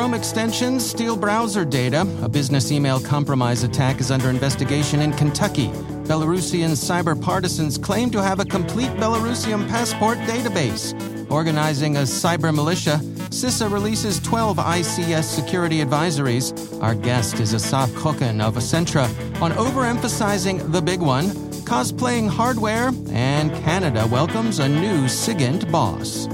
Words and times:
Chrome 0.00 0.14
extensions 0.14 0.88
steal 0.88 1.14
browser 1.14 1.62
data. 1.62 2.08
A 2.22 2.28
business 2.28 2.72
email 2.72 2.98
compromise 2.98 3.64
attack 3.64 4.00
is 4.00 4.10
under 4.10 4.30
investigation 4.30 5.02
in 5.02 5.12
Kentucky. 5.12 5.68
Belarusian 6.08 6.70
cyber 6.70 7.20
partisans 7.20 7.76
claim 7.76 8.08
to 8.12 8.22
have 8.22 8.40
a 8.40 8.46
complete 8.46 8.88
Belarusian 8.92 9.68
passport 9.68 10.16
database. 10.20 10.94
Organizing 11.30 11.98
a 11.98 12.00
cyber 12.00 12.54
militia, 12.54 12.98
CISA 13.28 13.70
releases 13.70 14.18
12 14.20 14.56
ICS 14.56 15.24
security 15.24 15.84
advisories. 15.84 16.54
Our 16.82 16.94
guest 16.94 17.38
is 17.38 17.52
Asaf 17.52 17.90
Kochan 17.90 18.40
of 18.40 18.54
Accentra 18.54 19.04
on 19.42 19.52
overemphasizing 19.52 20.72
the 20.72 20.80
big 20.80 21.00
one, 21.00 21.26
cosplaying 21.66 22.26
hardware, 22.26 22.90
and 23.10 23.52
Canada 23.64 24.08
welcomes 24.10 24.60
a 24.60 24.68
new 24.68 25.08
SIGINT 25.08 25.70
boss. 25.70 26.26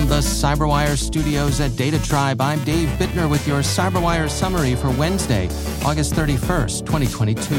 From 0.00 0.08
the 0.08 0.20
CyberWire 0.20 0.96
studios 0.96 1.60
at 1.60 1.76
Data 1.76 2.02
Tribe, 2.02 2.40
I'm 2.40 2.64
Dave 2.64 2.88
Bittner 2.98 3.28
with 3.28 3.46
your 3.46 3.60
CyberWire 3.60 4.30
summary 4.30 4.74
for 4.74 4.88
Wednesday, 4.92 5.44
August 5.84 6.14
31st, 6.14 6.86
2022. 6.86 7.54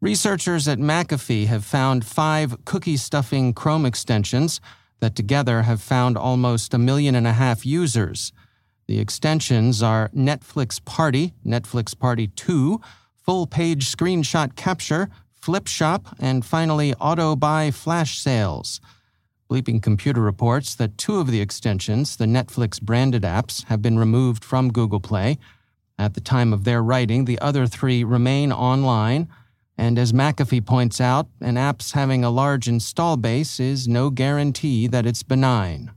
Researchers 0.00 0.66
at 0.66 0.80
McAfee 0.80 1.46
have 1.46 1.64
found 1.64 2.04
five 2.04 2.64
cookie 2.64 2.96
stuffing 2.96 3.54
Chrome 3.54 3.86
extensions 3.86 4.60
that 4.98 5.14
together 5.14 5.62
have 5.62 5.80
found 5.80 6.18
almost 6.18 6.74
a 6.74 6.78
million 6.78 7.14
and 7.14 7.28
a 7.28 7.32
half 7.32 7.64
users. 7.64 8.32
The 8.86 9.00
extensions 9.00 9.82
are 9.82 10.10
Netflix 10.10 10.84
Party, 10.84 11.32
Netflix 11.44 11.98
Party 11.98 12.28
2, 12.28 12.80
Full 13.22 13.46
Page 13.46 13.90
Screenshot 13.90 14.56
Capture, 14.56 15.08
Flip 15.34 15.66
Shop, 15.66 16.14
and 16.18 16.44
finally 16.44 16.92
Auto 16.94 17.34
Buy 17.34 17.70
Flash 17.70 18.18
Sales. 18.18 18.80
Bleeping 19.50 19.82
Computer 19.82 20.20
reports 20.20 20.74
that 20.74 20.98
two 20.98 21.18
of 21.18 21.30
the 21.30 21.40
extensions, 21.40 22.16
the 22.16 22.26
Netflix 22.26 22.80
branded 22.80 23.22
apps, 23.22 23.64
have 23.64 23.80
been 23.80 23.98
removed 23.98 24.44
from 24.44 24.72
Google 24.72 25.00
Play. 25.00 25.38
At 25.98 26.14
the 26.14 26.20
time 26.20 26.52
of 26.52 26.64
their 26.64 26.82
writing, 26.82 27.24
the 27.24 27.38
other 27.38 27.66
three 27.66 28.04
remain 28.04 28.52
online. 28.52 29.28
And 29.78 29.98
as 29.98 30.12
McAfee 30.12 30.66
points 30.66 31.00
out, 31.00 31.28
an 31.40 31.56
app's 31.56 31.92
having 31.92 32.24
a 32.24 32.30
large 32.30 32.68
install 32.68 33.16
base 33.16 33.58
is 33.58 33.88
no 33.88 34.10
guarantee 34.10 34.86
that 34.88 35.06
it's 35.06 35.22
benign. 35.22 35.92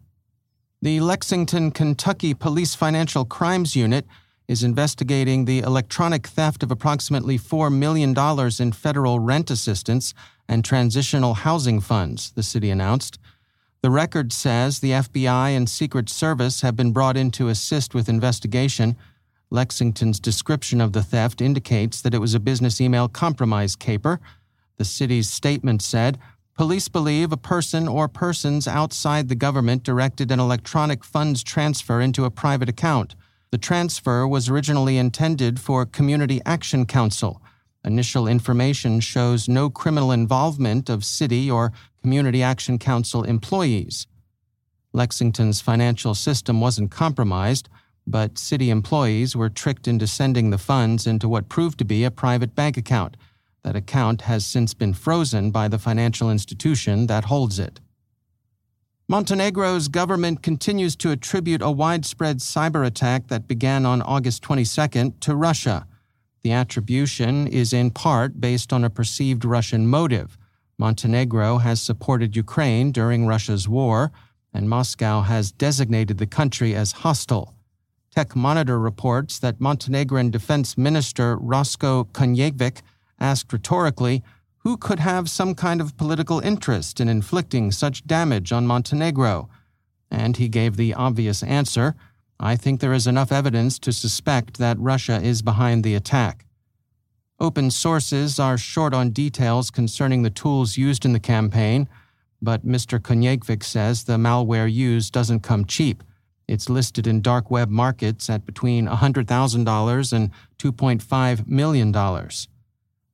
The 0.88 1.02
Lexington, 1.02 1.72
Kentucky 1.72 2.34
Police 2.34 2.74
Financial 2.74 3.26
Crimes 3.26 3.76
Unit 3.76 4.06
is 4.48 4.64
investigating 4.64 5.44
the 5.44 5.60
electronic 5.60 6.26
theft 6.26 6.64
of 6.64 6.72
approximately 6.72 7.38
$4 7.38 7.70
million 7.70 8.16
in 8.58 8.72
federal 8.72 9.20
rent 9.20 9.52
assistance 9.52 10.14
and 10.48 10.64
transitional 10.64 11.34
housing 11.34 11.82
funds, 11.82 12.32
the 12.32 12.42
city 12.42 12.70
announced. 12.70 13.20
The 13.82 13.90
record 13.90 14.32
says 14.32 14.80
the 14.80 14.92
FBI 14.92 15.58
and 15.58 15.70
Secret 15.70 16.08
Service 16.08 16.62
have 16.62 16.78
been 16.78 16.94
brought 16.94 17.18
in 17.18 17.32
to 17.32 17.50
assist 17.50 17.94
with 17.94 18.08
investigation. 18.08 18.96
Lexington's 19.50 20.22
description 20.22 20.80
of 20.80 20.94
the 20.94 21.04
theft 21.04 21.42
indicates 21.42 22.02
that 22.02 22.14
it 22.14 22.22
was 22.22 22.34
a 22.34 22.40
business 22.40 22.80
email 22.80 23.10
compromise 23.10 23.76
caper. 23.76 24.22
The 24.78 24.86
city's 24.86 25.30
statement 25.30 25.82
said, 25.82 26.18
Police 26.58 26.88
believe 26.88 27.32
a 27.32 27.38
person 27.38 27.88
or 27.88 28.08
persons 28.08 28.68
outside 28.68 29.30
the 29.30 29.36
government 29.36 29.84
directed 29.84 30.32
an 30.32 30.40
electronic 30.40 31.04
funds 31.04 31.44
transfer 31.44 32.02
into 32.02 32.26
a 32.26 32.32
private 32.32 32.68
account. 32.68 33.14
The 33.52 33.60
transfer 33.60 34.28
was 34.28 34.50
originally 34.50 34.98
intended 34.98 35.60
for 35.60 35.86
Community 35.86 36.42
Action 36.48 36.88
Council. 36.88 37.44
Initial 37.86 38.28
information 38.28 39.02
shows 39.02 39.48
no 39.48 39.70
criminal 39.70 40.12
involvement 40.12 40.90
of 40.90 41.06
City 41.06 41.50
or 41.50 41.74
Community 42.02 42.42
Action 42.42 42.80
Council 42.80 43.22
employees. 43.22 44.08
Lexington's 44.94 45.62
financial 45.62 46.16
system 46.16 46.60
wasn't 46.60 46.90
compromised, 46.90 47.70
but 48.08 48.40
city 48.40 48.72
employees 48.72 49.36
were 49.36 49.50
tricked 49.50 49.88
into 49.88 50.08
sending 50.08 50.50
the 50.50 50.58
funds 50.58 51.06
into 51.06 51.30
what 51.30 51.50
proved 51.50 51.78
to 51.78 51.86
be 51.86 52.04
a 52.04 52.10
private 52.10 52.56
bank 52.56 52.78
account. 52.78 53.16
That 53.64 53.76
account 53.76 54.22
has 54.22 54.46
since 54.46 54.74
been 54.74 54.94
frozen 54.94 55.52
by 55.52 55.68
the 55.68 55.80
financial 55.80 56.32
institution 56.32 57.08
that 57.08 57.26
holds 57.26 57.60
it. 57.60 57.80
Montenegro's 59.10 59.88
government 59.88 60.44
continues 60.44 60.96
to 60.98 61.12
attribute 61.12 61.62
a 61.62 61.72
widespread 61.72 62.40
cyber 62.40 62.86
attack 62.86 63.28
that 63.28 63.48
began 63.48 63.86
on 63.86 64.02
August 64.02 64.44
22nd 64.44 65.20
to 65.22 65.34
Russia. 65.34 65.88
The 66.44 66.52
attribution 66.52 67.48
is 67.48 67.72
in 67.72 67.92
part 67.92 68.42
based 68.42 68.74
on 68.74 68.84
a 68.84 68.90
perceived 68.90 69.46
Russian 69.46 69.88
motive. 69.88 70.38
Montenegro 70.78 71.60
has 71.60 71.82
supported 71.82 72.36
Ukraine 72.36 72.92
during 72.92 73.26
Russia's 73.26 73.68
war, 73.68 74.12
and 74.54 74.70
Moscow 74.70 75.22
has 75.22 75.52
designated 75.52 76.18
the 76.18 76.28
country 76.28 76.76
as 76.76 77.04
hostile. 77.04 77.56
Tech 78.14 78.36
Monitor 78.36 78.80
reports 78.80 79.40
that 79.40 79.62
Montenegrin 79.62 80.32
Defense 80.32 80.78
Minister 80.78 81.38
Raško 81.38 82.10
Konjevic 82.12 82.82
asked 83.20 83.52
rhetorically, 83.52 84.24
who 84.60 84.78
could 84.78 85.00
have 85.00 85.30
some 85.30 85.56
kind 85.56 85.80
of 85.80 85.98
political 85.98 86.40
interest 86.40 87.00
in 87.00 87.08
inflicting 87.08 87.72
such 87.72 88.06
damage 88.06 88.52
on 88.52 88.68
Montenegro? 88.68 89.50
And 90.12 90.38
he 90.38 90.50
gave 90.50 90.76
the 90.76 90.94
obvious 90.94 91.44
answer 91.44 91.96
I 92.40 92.56
think 92.56 92.80
there 92.80 92.94
is 92.94 93.08
enough 93.08 93.32
evidence 93.32 93.80
to 93.80 93.92
suspect 93.92 94.58
that 94.58 94.80
Russia 94.80 95.20
is 95.22 95.42
behind 95.42 95.84
the 95.84 95.96
attack. 95.96 96.46
Open 97.40 97.72
sources 97.72 98.40
are 98.40 98.58
short 98.58 98.94
on 98.94 99.12
details 99.12 99.72
concerning 99.72 100.22
the 100.22 100.30
tools 100.30 100.78
used 100.78 101.06
in 101.06 101.14
the 101.14 101.20
campaign, 101.20 101.88
but 102.42 102.66
Mr. 102.66 103.00
Konjevic 103.00 103.64
says 103.64 104.04
the 104.04 104.18
malware 104.18 104.72
used 104.72 105.14
doesn't 105.14 105.42
come 105.42 105.66
cheap. 105.66 106.04
It's 106.48 106.70
listed 106.70 107.08
in 107.08 107.22
dark 107.22 107.52
web 107.52 107.70
markets 107.70 108.30
at 108.30 108.46
between 108.46 108.88
$100,000 108.88 110.14
and 110.14 110.32
$2.5 110.60 111.48
million. 111.48 111.92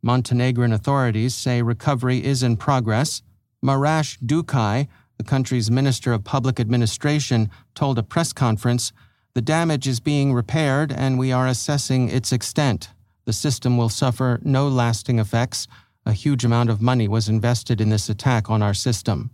Montenegrin 0.03 0.73
authorities 0.73 1.33
say 1.33 1.61
recovery 1.61 2.23
is 2.23 2.43
in 2.43 2.57
progress. 2.57 3.23
Marash 3.63 4.19
Dukaj, 4.19 4.87
the 5.17 5.23
country's 5.23 5.71
Minister 5.71 6.11
of 6.11 6.25
Public 6.25 6.59
Administration, 6.59 7.49
told 7.73 7.97
a 7.97 8.03
press 8.03 8.33
conference 8.33 8.91
The 9.33 9.41
damage 9.41 9.87
is 9.87 10.01
being 10.01 10.33
repaired 10.33 10.91
and 10.91 11.17
we 11.17 11.31
are 11.31 11.47
assessing 11.47 12.09
its 12.09 12.33
extent. 12.33 12.89
The 13.23 13.31
system 13.31 13.77
will 13.77 13.87
suffer 13.87 14.41
no 14.43 14.67
lasting 14.67 15.19
effects. 15.19 15.67
A 16.05 16.11
huge 16.11 16.43
amount 16.43 16.69
of 16.69 16.81
money 16.81 17.07
was 17.07 17.29
invested 17.29 17.79
in 17.79 17.87
this 17.87 18.09
attack 18.09 18.49
on 18.49 18.61
our 18.61 18.73
system. 18.73 19.31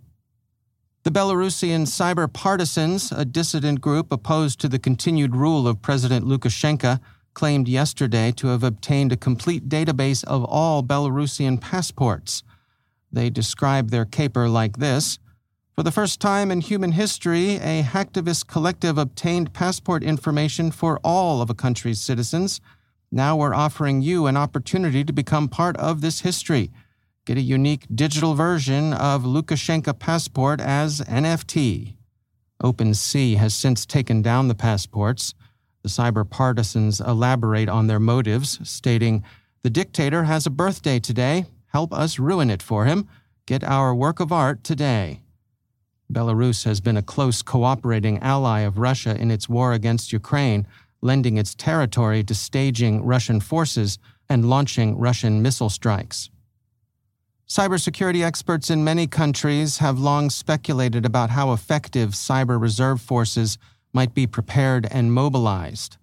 The 1.02 1.10
Belarusian 1.10 1.88
cyber 1.88 2.32
partisans, 2.32 3.12
a 3.12 3.26
dissident 3.26 3.82
group 3.82 4.12
opposed 4.12 4.60
to 4.60 4.68
the 4.68 4.78
continued 4.78 5.36
rule 5.36 5.68
of 5.68 5.82
President 5.82 6.26
Lukashenko, 6.26 7.00
claimed 7.40 7.70
yesterday 7.70 8.34
to 8.34 8.48
have 8.48 8.66
obtained 8.66 9.14
a 9.14 9.16
complete 9.16 9.70
database 9.70 10.26
of 10.26 10.44
all 10.44 10.84
Belarusian 10.84 11.58
passports. 11.62 12.44
They 13.14 13.30
describe 13.30 13.92
their 13.92 14.04
caper 14.04 14.50
like 14.50 14.80
this 14.80 15.20
For 15.74 15.82
the 15.82 15.92
first 16.00 16.20
time 16.20 16.52
in 16.52 16.60
human 16.60 16.92
history, 16.92 17.56
a 17.56 17.82
hacktivist 17.82 18.48
collective 18.48 18.98
obtained 18.98 19.54
passport 19.54 20.04
information 20.04 20.70
for 20.70 21.00
all 21.02 21.42
of 21.42 21.50
a 21.50 21.54
country's 21.54 22.02
citizens. 22.02 22.60
Now 23.10 23.38
we're 23.38 23.56
offering 23.56 24.02
you 24.02 24.28
an 24.28 24.36
opportunity 24.36 25.06
to 25.06 25.14
become 25.14 25.48
part 25.48 25.78
of 25.78 26.02
this 26.02 26.20
history. 26.20 26.72
Get 27.26 27.38
a 27.38 27.52
unique 27.58 27.88
digital 27.96 28.34
version 28.34 28.92
of 28.92 29.24
Lukashenko 29.24 29.98
Passport 29.98 30.60
as 30.60 31.00
NFT. 31.00 31.96
OpenSea 32.62 33.38
has 33.38 33.54
since 33.54 33.86
taken 33.86 34.22
down 34.22 34.50
the 34.50 34.56
passports. 34.56 35.34
The 35.82 35.90
cyber 35.90 36.30
partisans 36.30 37.00
elaborate 37.00 37.70
on 37.70 37.88
their 37.88 38.00
motives, 38.00 38.60
stating, 38.64 39.24
The 39.64 39.70
dictator 39.70 40.26
has 40.26 40.46
a 40.46 40.50
birthday 40.52 41.00
today. 41.00 41.46
Help 41.68 41.94
us 41.94 42.20
ruin 42.20 42.50
it 42.50 42.62
for 42.62 42.86
him. 42.86 43.08
Get 43.46 43.64
our 43.64 43.96
work 43.96 44.20
of 44.20 44.32
art 44.32 44.64
today. 44.64 45.22
Belarus 46.12 46.66
has 46.66 46.82
been 46.82 46.98
a 46.98 47.04
close 47.04 47.42
cooperating 47.42 48.18
ally 48.20 48.62
of 48.62 48.78
Russia 48.80 49.16
in 49.16 49.32
its 49.32 49.48
war 49.48 49.74
against 49.74 50.12
Ukraine, 50.12 50.68
lending 51.02 51.38
its 51.38 51.56
territory 51.56 52.24
to 52.24 52.36
staging 52.36 53.04
Russian 53.06 53.40
forces 53.40 54.00
and 54.28 54.50
launching 54.50 54.98
Russian 54.98 55.42
missile 55.42 55.70
strikes. 55.70 56.30
Cybersecurity 57.48 58.24
experts 58.24 58.70
in 58.70 58.84
many 58.84 59.08
countries 59.08 59.78
have 59.80 60.00
long 60.00 60.30
speculated 60.30 61.06
about 61.06 61.32
how 61.32 61.52
effective 61.52 62.12
cyber 62.12 62.62
reserve 62.62 63.02
forces 63.02 63.58
might 63.94 64.14
be 64.14 64.28
prepared 64.28 64.88
and 64.92 65.14
mobilized. 65.14 65.98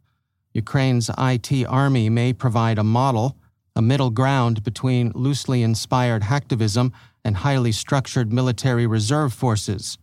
Ukraine's 0.53 1.11
IT 1.19 1.67
army 1.67 2.09
may 2.09 2.33
provide 2.33 2.79
a 2.79 2.85
model, 2.85 3.37
a 3.75 3.83
middle 3.83 4.11
ground 4.11 4.63
between 4.63 5.13
loosely 5.15 5.63
inspired 5.63 6.23
hacktivism 6.23 6.93
and 7.25 7.37
highly 7.37 7.73
structured 7.73 8.33
military 8.33 8.87
reserve 8.87 9.33
forces. 9.33 9.99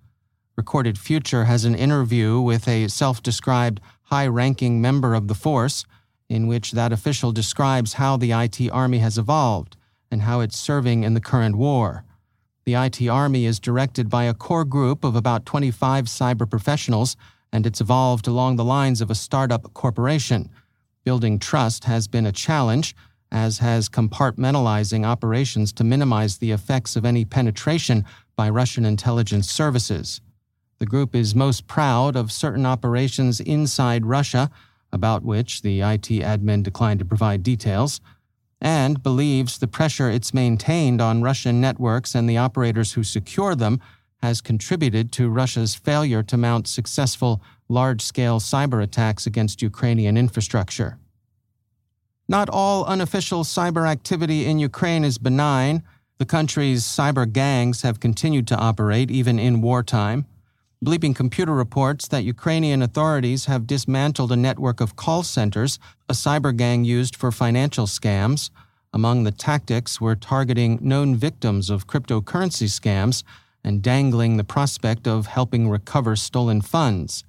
Recorded 0.55 0.99
Future 0.99 1.45
has 1.45 1.65
an 1.65 1.73
interview 1.73 2.39
with 2.39 2.67
a 2.67 2.87
self 2.87 3.23
described 3.23 3.81
high 4.03 4.27
ranking 4.27 4.79
member 4.79 5.15
of 5.15 5.27
the 5.27 5.33
force, 5.33 5.85
in 6.29 6.45
which 6.47 6.73
that 6.73 6.91
official 6.91 7.31
describes 7.31 7.93
how 7.93 8.17
the 8.17 8.31
IT 8.31 8.69
Army 8.71 8.99
has 8.99 9.17
evolved 9.17 9.75
and 10.11 10.21
how 10.21 10.39
it's 10.41 10.59
serving 10.59 11.03
in 11.03 11.15
the 11.15 11.21
current 11.21 11.55
war. 11.55 12.05
The 12.65 12.75
IT 12.75 13.07
Army 13.07 13.45
is 13.45 13.59
directed 13.59 14.09
by 14.09 14.25
a 14.25 14.33
core 14.33 14.63
group 14.65 15.03
of 15.03 15.15
about 15.15 15.45
25 15.45 16.05
cyber 16.05 16.47
professionals, 16.47 17.17
and 17.53 17.67
it's 17.67 17.79
evolved 17.79 18.27
along 18.27 18.55
the 18.55 18.65
lines 18.65 18.99
of 18.99 19.11
a 19.11 19.15
startup 19.15 19.71
corporation. 19.73 20.49
Building 21.05 21.37
trust 21.37 21.83
has 21.83 22.07
been 22.07 22.25
a 22.25 22.31
challenge 22.31 22.95
as 23.31 23.59
has 23.59 23.89
compartmentalizing 23.89 25.05
operations 25.05 25.71
to 25.73 25.83
minimize 25.83 26.37
the 26.37 26.51
effects 26.51 26.95
of 26.95 27.05
any 27.05 27.23
penetration 27.23 28.05
by 28.35 28.49
Russian 28.49 28.85
intelligence 28.85 29.49
services. 29.49 30.19
The 30.79 30.85
group 30.87 31.15
is 31.15 31.35
most 31.35 31.67
proud 31.67 32.15
of 32.15 32.31
certain 32.31 32.65
operations 32.65 33.39
inside 33.39 34.05
Russia, 34.05 34.49
about 34.91 35.23
which 35.23 35.61
the 35.61 35.81
IT 35.81 36.09
admin 36.09 36.63
declined 36.63 36.99
to 36.99 37.05
provide 37.05 37.43
details, 37.43 38.01
and 38.59 39.03
believes 39.03 39.59
the 39.59 39.67
pressure 39.67 40.09
it's 40.09 40.33
maintained 40.33 41.01
on 41.01 41.21
Russian 41.21 41.61
networks 41.61 42.15
and 42.15 42.27
the 42.27 42.37
operators 42.37 42.93
who 42.93 43.03
secure 43.03 43.55
them 43.55 43.79
has 44.23 44.39
contributed 44.39 45.11
to 45.11 45.29
Russia's 45.29 45.75
failure 45.75 46.23
to 46.23 46.37
mount 46.37 46.65
successful 46.65 47.41
large 47.67 48.01
scale 48.01 48.39
cyber 48.39 48.81
attacks 48.81 49.27
against 49.27 49.61
Ukrainian 49.61 50.15
infrastructure. 50.15 50.97
Not 52.29 52.47
all 52.49 52.85
unofficial 52.85 53.43
cyber 53.43 53.85
activity 53.85 54.45
in 54.45 54.59
Ukraine 54.59 55.03
is 55.03 55.17
benign. 55.17 55.83
The 56.19 56.25
country's 56.25 56.83
cyber 56.83 57.29
gangs 57.29 57.81
have 57.81 57.99
continued 57.99 58.47
to 58.47 58.55
operate 58.55 59.11
even 59.11 59.37
in 59.39 59.61
wartime. 59.61 60.25
Bleeping 60.85 61.13
Computer 61.13 61.53
reports 61.53 62.07
that 62.07 62.23
Ukrainian 62.23 62.81
authorities 62.81 63.45
have 63.51 63.67
dismantled 63.67 64.31
a 64.31 64.37
network 64.47 64.79
of 64.79 64.95
call 64.95 65.23
centers 65.23 65.79
a 66.07 66.13
cyber 66.13 66.55
gang 66.55 66.85
used 66.85 67.17
for 67.17 67.29
financial 67.29 67.87
scams. 67.87 68.51
Among 68.93 69.25
the 69.25 69.37
tactics 69.49 69.99
were 69.99 70.15
targeting 70.15 70.79
known 70.81 71.13
victims 71.13 71.69
of 71.69 71.87
cryptocurrency 71.87 72.69
scams 72.79 73.23
and 73.63 73.81
dangling 73.81 74.37
the 74.37 74.43
prospect 74.43 75.07
of 75.07 75.27
helping 75.27 75.69
recover 75.69 76.15
stolen 76.15 76.61
funds. 76.61 77.23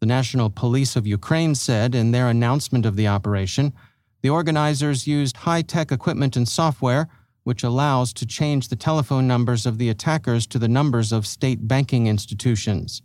The 0.00 0.06
National 0.06 0.50
Police 0.50 0.94
of 0.94 1.06
Ukraine 1.06 1.54
said 1.54 1.94
in 1.94 2.12
their 2.12 2.28
announcement 2.28 2.86
of 2.86 2.96
the 2.96 3.08
operation 3.08 3.72
the 4.20 4.30
organizers 4.30 5.06
used 5.06 5.38
high 5.38 5.62
tech 5.62 5.92
equipment 5.92 6.36
and 6.36 6.48
software, 6.48 7.08
which 7.44 7.62
allows 7.62 8.12
to 8.14 8.26
change 8.26 8.68
the 8.68 8.76
telephone 8.76 9.26
numbers 9.26 9.64
of 9.64 9.78
the 9.78 9.88
attackers 9.88 10.46
to 10.48 10.58
the 10.58 10.68
numbers 10.68 11.12
of 11.12 11.26
state 11.26 11.66
banking 11.68 12.06
institutions. 12.06 13.00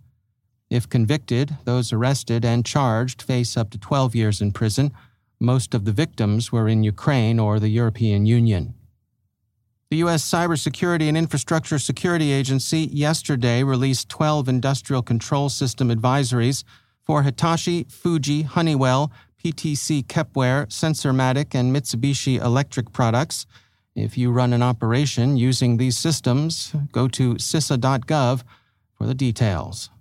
If 0.69 0.89
convicted, 0.89 1.57
those 1.65 1.93
arrested 1.93 2.43
and 2.43 2.65
charged 2.65 3.21
face 3.21 3.55
up 3.55 3.69
to 3.71 3.77
12 3.77 4.15
years 4.15 4.41
in 4.41 4.51
prison. 4.51 4.91
Most 5.39 5.75
of 5.75 5.85
the 5.85 5.91
victims 5.91 6.51
were 6.51 6.67
in 6.67 6.83
Ukraine 6.83 7.39
or 7.39 7.59
the 7.59 7.69
European 7.69 8.25
Union. 8.25 8.73
The 9.93 9.97
U.S. 9.97 10.27
Cybersecurity 10.27 11.07
and 11.07 11.15
Infrastructure 11.15 11.77
Security 11.77 12.31
Agency 12.31 12.89
yesterday 12.91 13.61
released 13.61 14.09
12 14.09 14.49
industrial 14.49 15.03
control 15.03 15.49
system 15.49 15.89
advisories 15.89 16.63
for 17.03 17.21
Hitachi, 17.21 17.83
Fuji, 17.83 18.41
Honeywell, 18.41 19.11
PTC 19.37 20.03
Kepware, 20.07 20.65
Sensormatic, 20.65 21.53
and 21.53 21.71
Mitsubishi 21.71 22.41
Electric 22.43 22.91
products. 22.91 23.45
If 23.93 24.17
you 24.17 24.31
run 24.31 24.51
an 24.51 24.63
operation 24.63 25.37
using 25.37 25.77
these 25.77 25.95
systems, 25.95 26.73
go 26.91 27.07
to 27.09 27.35
CISA.gov 27.35 28.41
for 28.95 29.05
the 29.05 29.13
details. 29.13 29.91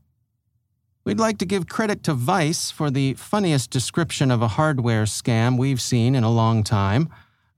We'd 1.04 1.20
like 1.20 1.36
to 1.36 1.44
give 1.44 1.68
credit 1.68 2.02
to 2.04 2.14
Vice 2.14 2.70
for 2.70 2.90
the 2.90 3.12
funniest 3.12 3.70
description 3.70 4.30
of 4.30 4.40
a 4.40 4.48
hardware 4.48 5.04
scam 5.04 5.58
we've 5.58 5.82
seen 5.82 6.14
in 6.14 6.24
a 6.24 6.32
long 6.32 6.64
time. 6.64 7.10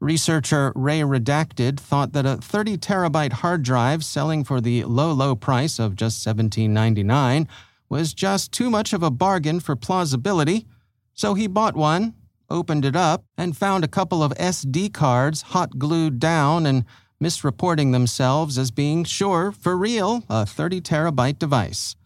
Researcher 0.04 0.70
Ray 0.76 1.00
Redacted 1.00 1.80
thought 1.80 2.12
that 2.12 2.26
a 2.26 2.36
30 2.36 2.76
terabyte 2.76 3.32
hard 3.32 3.62
drive 3.62 4.04
selling 4.04 4.44
for 4.44 4.60
the 4.60 4.84
low, 4.84 5.10
low 5.12 5.34
price 5.34 5.78
of 5.78 5.96
just 5.96 6.22
$17.99 6.26 7.48
was 7.88 8.12
just 8.12 8.52
too 8.52 8.68
much 8.68 8.92
of 8.92 9.02
a 9.02 9.10
bargain 9.10 9.60
for 9.60 9.74
plausibility 9.74 10.66
so 11.14 11.32
he 11.32 11.46
bought 11.46 11.74
one, 11.74 12.12
opened 12.50 12.84
it 12.84 12.94
up, 12.94 13.24
and 13.38 13.56
found 13.56 13.82
a 13.82 13.88
couple 13.88 14.22
of 14.22 14.32
SD 14.32 14.92
cards 14.92 15.40
hot 15.40 15.78
glued 15.78 16.18
down 16.18 16.66
and 16.66 16.84
misreporting 17.22 17.92
themselves 17.92 18.58
as 18.58 18.70
being 18.70 19.04
sure, 19.04 19.52
for 19.52 19.74
real, 19.74 20.22
a 20.28 20.44
30 20.44 20.82
terabyte 20.82 21.38
device. 21.38 21.96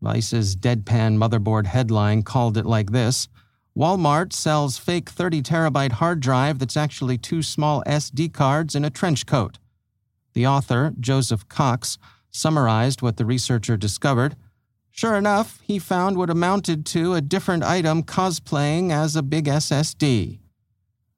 Vice's 0.00 0.54
deadpan 0.54 1.16
motherboard 1.16 1.66
headline 1.66 2.22
called 2.22 2.56
it 2.56 2.66
like 2.66 2.92
this 2.92 3.26
Walmart 3.76 4.32
sells 4.32 4.78
fake 4.78 5.10
30 5.10 5.42
terabyte 5.42 5.92
hard 5.92 6.20
drive 6.20 6.60
that's 6.60 6.76
actually 6.76 7.18
two 7.18 7.42
small 7.42 7.82
SD 7.86 8.32
cards 8.32 8.76
in 8.76 8.84
a 8.84 8.90
trench 8.90 9.26
coat. 9.26 9.58
The 10.34 10.46
author, 10.46 10.92
Joseph 11.00 11.48
Cox, 11.48 11.98
summarized 12.30 13.02
what 13.02 13.16
the 13.16 13.26
researcher 13.26 13.76
discovered 13.76 14.36
Sure 14.96 15.16
enough, 15.16 15.60
he 15.64 15.80
found 15.80 16.16
what 16.16 16.30
amounted 16.30 16.86
to 16.86 17.14
a 17.14 17.20
different 17.20 17.64
item 17.64 18.04
cosplaying 18.04 18.92
as 18.92 19.16
a 19.16 19.24
big 19.24 19.46
SSD. 19.46 20.38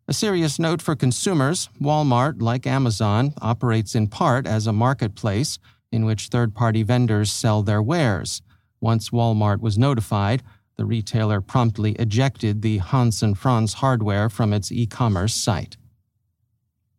A 0.08 0.14
serious 0.14 0.58
note 0.58 0.80
for 0.80 0.96
consumers 0.96 1.68
Walmart, 1.78 2.40
like 2.40 2.66
Amazon, 2.66 3.34
operates 3.42 3.94
in 3.94 4.06
part 4.06 4.46
as 4.46 4.66
a 4.66 4.72
marketplace 4.72 5.58
in 5.92 6.06
which 6.06 6.28
third 6.28 6.54
party 6.54 6.82
vendors 6.82 7.30
sell 7.30 7.62
their 7.62 7.82
wares. 7.82 8.40
Once 8.80 9.10
Walmart 9.10 9.60
was 9.60 9.76
notified, 9.76 10.42
the 10.76 10.84
retailer 10.84 11.40
promptly 11.40 11.92
ejected 11.92 12.62
the 12.62 12.78
Hans 12.78 13.22
and 13.22 13.36
Franz 13.36 13.74
hardware 13.74 14.28
from 14.28 14.52
its 14.52 14.70
e 14.70 14.86
commerce 14.86 15.34
site. 15.34 15.76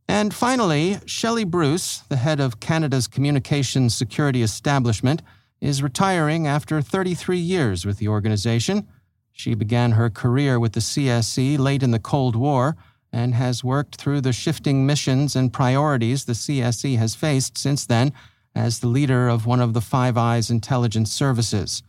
And 0.07 0.33
finally, 0.33 0.99
Shelley 1.05 1.43
Bruce, 1.43 1.99
the 2.09 2.15
head 2.15 2.39
of 2.39 2.59
Canada's 2.59 3.07
Communications 3.07 3.95
Security 3.95 4.41
Establishment, 4.41 5.21
is 5.59 5.83
retiring 5.83 6.47
after 6.47 6.81
33 6.81 7.37
years 7.37 7.85
with 7.85 7.97
the 7.97 8.07
organization. 8.07 8.87
She 9.31 9.53
began 9.53 9.91
her 9.91 10.09
career 10.09 10.59
with 10.59 10.73
the 10.73 10.79
CSE 10.79 11.59
late 11.59 11.83
in 11.83 11.91
the 11.91 11.99
Cold 11.99 12.35
War 12.35 12.77
and 13.11 13.33
has 13.33 13.63
worked 13.63 13.95
through 13.97 14.21
the 14.21 14.33
shifting 14.33 14.85
missions 14.85 15.35
and 15.35 15.53
priorities 15.53 16.25
the 16.25 16.33
CSE 16.33 16.97
has 16.97 17.15
faced 17.15 17.57
since 17.57 17.85
then 17.85 18.13
as 18.55 18.79
the 18.79 18.87
leader 18.87 19.27
of 19.27 19.45
one 19.45 19.61
of 19.61 19.73
the 19.73 19.81
Five 19.81 20.17
Eyes 20.17 20.49
intelligence 20.49 21.11
services. 21.11 21.83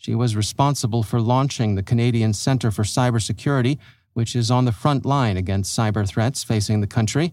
She 0.00 0.16
was 0.16 0.34
responsible 0.34 1.04
for 1.04 1.20
launching 1.20 1.76
the 1.76 1.82
Canadian 1.84 2.32
Centre 2.32 2.72
for 2.72 2.82
Cybersecurity, 2.82 3.78
which 4.12 4.34
is 4.34 4.50
on 4.50 4.64
the 4.64 4.72
front 4.72 5.06
line 5.06 5.36
against 5.36 5.78
cyber 5.78 6.06
threats 6.06 6.42
facing 6.42 6.80
the 6.80 6.88
country 6.88 7.32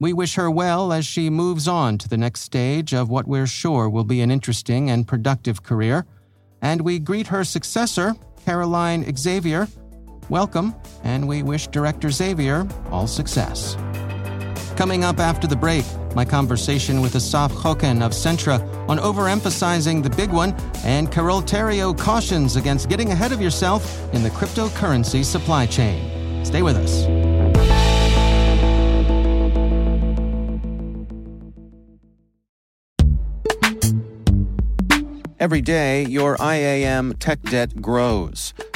we 0.00 0.12
wish 0.12 0.36
her 0.36 0.50
well 0.50 0.92
as 0.92 1.04
she 1.04 1.28
moves 1.28 1.66
on 1.66 1.98
to 1.98 2.08
the 2.08 2.16
next 2.16 2.42
stage 2.42 2.94
of 2.94 3.10
what 3.10 3.26
we're 3.26 3.48
sure 3.48 3.88
will 3.88 4.04
be 4.04 4.20
an 4.20 4.30
interesting 4.30 4.90
and 4.90 5.08
productive 5.08 5.62
career. 5.62 6.06
And 6.62 6.80
we 6.82 7.00
greet 7.00 7.26
her 7.28 7.44
successor, 7.44 8.14
Caroline 8.44 9.16
Xavier. 9.16 9.66
Welcome, 10.28 10.74
and 11.02 11.26
we 11.26 11.42
wish 11.42 11.66
Director 11.68 12.10
Xavier 12.10 12.68
all 12.90 13.08
success. 13.08 13.76
Coming 14.78 15.02
up 15.02 15.18
after 15.18 15.48
the 15.48 15.56
break, 15.56 15.84
my 16.14 16.24
conversation 16.24 17.00
with 17.00 17.16
Asaf 17.16 17.52
Kochan 17.52 18.00
of 18.00 18.12
Sentra 18.12 18.60
on 18.88 18.98
overemphasizing 18.98 20.04
the 20.04 20.10
big 20.10 20.30
one, 20.30 20.54
and 20.84 21.10
Carole 21.10 21.42
Theriault 21.42 21.98
cautions 21.98 22.54
against 22.54 22.88
getting 22.88 23.10
ahead 23.10 23.32
of 23.32 23.40
yourself 23.40 23.82
in 24.14 24.22
the 24.22 24.30
cryptocurrency 24.30 25.24
supply 25.24 25.66
chain. 25.66 26.44
Stay 26.44 26.62
with 26.62 26.76
us. 26.76 27.06
Every 35.40 35.60
day, 35.60 36.04
your 36.04 36.36
IAM 36.40 37.14
tech 37.14 37.42
debt 37.42 37.82
grows. 37.82 38.54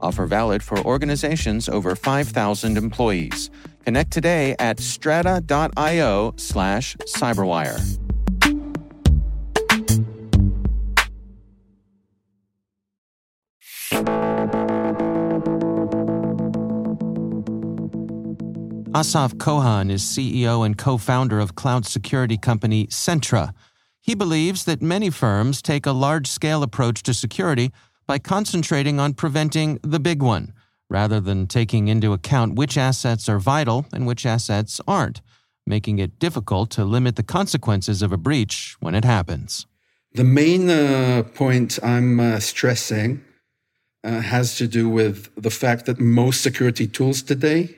Offer 0.00 0.26
valid 0.26 0.62
for 0.62 0.78
organizations 0.78 1.68
over 1.68 1.94
5,000 1.94 2.76
employees. 2.76 3.50
Connect 3.84 4.10
today 4.10 4.54
at 4.58 4.80
strata.io 4.80 6.34
slash 6.36 6.96
cyberwire. 7.06 7.98
Asaf 18.94 19.34
Kochan 19.34 19.92
is 19.92 20.02
CEO 20.02 20.66
and 20.66 20.76
co 20.76 20.98
founder 20.98 21.38
of 21.38 21.54
cloud 21.54 21.86
security 21.86 22.36
company 22.36 22.86
Sentra. 22.88 23.52
He 24.00 24.14
believes 24.14 24.64
that 24.64 24.82
many 24.82 25.08
firms 25.10 25.62
take 25.62 25.86
a 25.86 25.92
large 25.92 26.26
scale 26.26 26.62
approach 26.62 27.02
to 27.04 27.14
security 27.14 27.70
by 28.08 28.18
concentrating 28.18 28.98
on 28.98 29.12
preventing 29.12 29.78
the 29.82 30.00
big 30.00 30.22
one, 30.22 30.52
rather 30.90 31.20
than 31.20 31.46
taking 31.46 31.88
into 31.88 32.14
account 32.14 32.54
which 32.54 32.78
assets 32.78 33.28
are 33.28 33.38
vital 33.38 33.86
and 33.92 34.06
which 34.06 34.24
assets 34.24 34.80
aren't, 34.88 35.20
making 35.66 35.98
it 35.98 36.18
difficult 36.18 36.70
to 36.70 36.84
limit 36.84 37.16
the 37.16 37.22
consequences 37.22 38.00
of 38.00 38.10
a 38.10 38.16
breach 38.16 38.74
when 38.80 38.94
it 38.94 39.04
happens. 39.04 39.66
The 40.14 40.24
main 40.24 40.70
uh, 40.70 41.24
point 41.34 41.78
I'm 41.82 42.18
uh, 42.18 42.40
stressing 42.40 43.22
uh, 44.02 44.20
has 44.20 44.56
to 44.56 44.66
do 44.66 44.88
with 44.88 45.28
the 45.36 45.50
fact 45.50 45.84
that 45.84 46.00
most 46.00 46.40
security 46.40 46.86
tools 46.86 47.20
today 47.22 47.76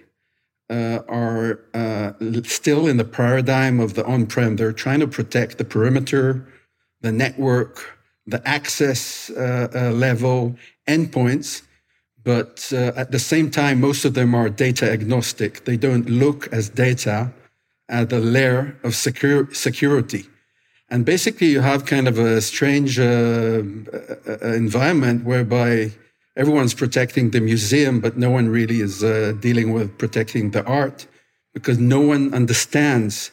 uh, 0.70 1.00
are 1.08 1.58
uh, 1.75 2.12
still 2.44 2.87
in 2.87 2.99
the 2.99 3.04
paradigm 3.04 3.80
of 3.80 3.94
the 3.94 4.06
on 4.06 4.26
prem. 4.26 4.54
They're 4.54 4.72
trying 4.72 5.00
to 5.00 5.08
protect 5.08 5.58
the 5.58 5.64
perimeter, 5.64 6.46
the 7.00 7.10
network, 7.10 8.00
the 8.30 8.42
access 8.49 9.30
uh, 9.30 9.68
uh 9.75 9.90
level, 9.90 10.56
endpoints. 10.88 11.62
But 12.22 12.70
uh, 12.72 12.92
at 12.96 13.10
the 13.12 13.18
same 13.18 13.50
time, 13.50 13.80
most 13.80 14.04
of 14.04 14.12
them 14.14 14.34
are 14.34 14.49
data 14.50 14.90
agnostic. 14.90 15.64
They 15.64 15.76
don't 15.76 16.08
look 16.08 16.49
as 16.52 16.68
data 16.68 17.32
at 17.88 18.10
the 18.10 18.20
layer 18.20 18.76
of 18.84 18.94
secure, 18.94 19.52
security. 19.52 20.26
And 20.90 21.04
basically, 21.04 21.49
you 21.49 21.60
have 21.60 21.87
kind 21.87 22.08
of 22.08 22.18
a 22.18 22.40
strange 22.40 22.99
uh, 22.99 23.62
environment 24.42 25.25
whereby 25.25 25.92
everyone's 26.37 26.75
protecting 26.75 27.30
the 27.30 27.40
museum, 27.40 28.00
but 28.00 28.16
no 28.16 28.30
one 28.30 28.49
really 28.49 28.80
is 28.80 29.04
uh, 29.04 29.34
dealing 29.40 29.72
with 29.72 29.96
protecting 29.99 30.50
the 30.50 30.64
art 30.64 31.06
because 31.54 31.78
no 31.78 32.00
one 32.00 32.34
understands. 32.34 33.30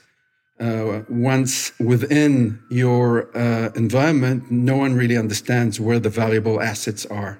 Uh, 0.59 1.03
once 1.07 1.71
within 1.79 2.59
your 2.69 3.29
uh, 3.37 3.69
environment, 3.75 4.49
no 4.49 4.75
one 4.75 4.95
really 4.95 5.15
understands 5.15 5.79
where 5.79 5.99
the 5.99 6.09
valuable 6.09 6.59
assets 6.59 7.05
are. 7.05 7.39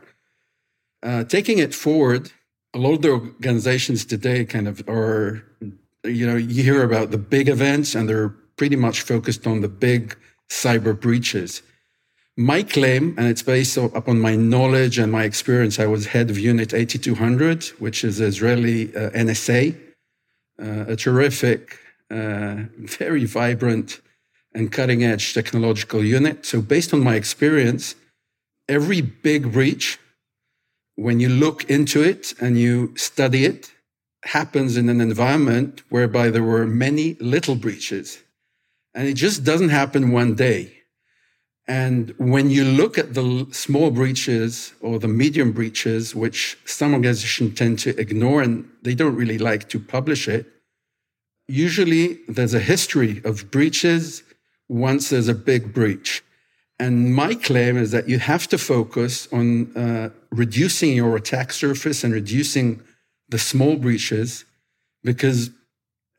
Uh, 1.01 1.23
taking 1.23 1.57
it 1.57 1.73
forward, 1.73 2.31
a 2.75 2.77
lot 2.77 2.93
of 2.93 3.01
the 3.01 3.09
organizations 3.09 4.05
today 4.05 4.45
kind 4.45 4.67
of 4.67 4.87
are, 4.87 5.43
you 6.03 6.27
know, 6.27 6.35
you 6.35 6.63
hear 6.63 6.83
about 6.83 7.09
the 7.09 7.17
big 7.17 7.49
events 7.49 7.95
and 7.95 8.07
they're 8.07 8.29
pretty 8.55 8.75
much 8.75 9.01
focused 9.01 9.47
on 9.47 9.61
the 9.61 9.69
big 9.69 10.15
cyber 10.49 10.99
breaches. 10.99 11.63
My 12.39 12.61
claim, 12.61 13.15
and 13.17 13.27
it's 13.27 13.41
based 13.41 13.77
upon 13.77 14.21
my 14.21 14.35
knowledge 14.35 14.99
and 14.99 15.11
my 15.11 15.23
experience, 15.23 15.79
I 15.79 15.87
was 15.87 16.05
head 16.05 16.29
of 16.29 16.37
Unit 16.37 16.71
8200, 16.71 17.65
which 17.79 18.03
is 18.03 18.21
Israeli 18.21 18.95
uh, 18.95 19.09
NSA, 19.09 19.75
uh, 20.61 20.85
a 20.87 20.95
terrific, 20.95 21.79
uh, 22.11 22.63
very 22.77 23.25
vibrant, 23.25 24.01
and 24.53 24.71
cutting 24.71 25.03
edge 25.03 25.33
technological 25.33 26.03
unit. 26.03 26.45
So, 26.45 26.61
based 26.61 26.93
on 26.93 27.01
my 27.03 27.15
experience, 27.15 27.95
every 28.67 29.01
big 29.01 29.51
breach, 29.51 29.99
when 30.95 31.19
you 31.19 31.29
look 31.29 31.69
into 31.69 32.01
it 32.01 32.33
and 32.41 32.57
you 32.57 32.95
study 32.97 33.45
it, 33.45 33.71
happens 34.23 34.77
in 34.77 34.89
an 34.89 34.99
environment 34.99 35.83
whereby 35.89 36.29
there 36.29 36.43
were 36.43 36.65
many 36.65 37.15
little 37.19 37.55
breaches. 37.55 38.19
And 38.95 39.07
it 39.07 39.13
just 39.13 39.43
doesn't 39.43 39.69
happen 39.69 40.11
one 40.11 40.33
day 40.33 40.77
and 41.67 42.13
when 42.17 42.49
you 42.49 42.63
look 42.63 42.97
at 42.97 43.13
the 43.13 43.45
small 43.51 43.91
breaches 43.91 44.73
or 44.79 44.99
the 44.99 45.09
medium 45.09 45.51
breaches, 45.51 46.15
which 46.15 46.57
some 46.65 46.93
organizations 46.93 47.57
tend 47.57 47.79
to 47.79 47.99
ignore 47.99 48.41
and 48.41 48.69
they 48.83 48.95
don't 48.95 49.15
really 49.15 49.37
like 49.37 49.67
to 49.69 49.79
publish 49.79 50.29
it, 50.29 50.45
usually 51.47 52.19
there's 52.27 52.53
a 52.53 52.59
history 52.59 53.21
of 53.23 53.49
breaches 53.51 54.23
once 54.69 55.09
there's 55.09 55.27
a 55.27 55.33
big 55.33 55.73
breach. 55.73 56.23
And 56.79 57.15
my 57.15 57.33
claim 57.33 57.77
is 57.77 57.91
that 57.91 58.07
you 58.07 58.19
have 58.19 58.47
to 58.49 58.57
focus 58.57 59.27
on 59.31 59.75
uh, 59.75 60.09
reducing 60.29 60.95
your 60.95 61.15
attack 61.15 61.51
surface 61.51 62.03
and 62.03 62.13
reducing 62.13 62.81
the 63.29 63.39
small 63.39 63.77
breaches 63.77 64.45
because 65.03 65.49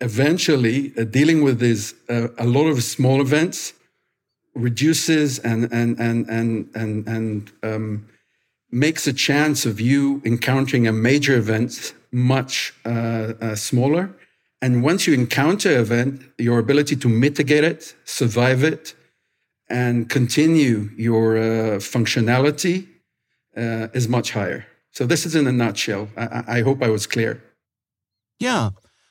eventually 0.01 0.93
uh, 0.97 1.05
dealing 1.05 1.43
with 1.43 1.61
these 1.61 1.95
uh, 2.09 2.29
a 2.39 2.47
lot 2.47 2.67
of 2.67 2.83
small 2.83 3.21
events 3.21 3.73
reduces 4.55 5.39
and 5.41 5.73
and 5.73 5.99
and 6.01 6.29
and 6.29 6.69
and 6.75 7.07
and 7.07 7.53
um, 7.63 8.09
makes 8.71 9.07
a 9.07 9.13
chance 9.13 9.65
of 9.65 9.81
you 9.81 10.21
encountering 10.25 10.87
a 10.87 10.93
major 10.93 11.37
event 11.37 11.95
much 12.11 12.75
uh, 12.85 12.89
uh, 13.41 13.55
smaller. 13.55 14.11
And 14.61 14.83
once 14.83 15.07
you 15.07 15.15
encounter 15.15 15.71
an 15.71 15.81
event, 15.81 16.23
your 16.39 16.59
ability 16.59 16.97
to 16.97 17.09
mitigate 17.09 17.65
it, 17.65 17.95
survive 18.05 18.65
it, 18.65 18.95
and 19.69 20.09
continue 20.09 20.91
your 20.97 21.37
uh, 21.37 21.43
functionality 21.79 22.89
uh, 23.57 23.89
is 23.93 24.09
much 24.09 24.33
higher. 24.33 24.67
So 24.93 25.07
this 25.07 25.27
is 25.27 25.35
in 25.35 25.47
a 25.47 25.53
nutshell. 25.53 26.09
I, 26.17 26.43
I 26.49 26.61
hope 26.63 26.83
I 26.83 26.89
was 26.89 27.07
clear. 27.07 27.43
Yeah. 28.41 28.71